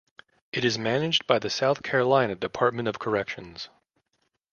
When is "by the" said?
1.27-1.51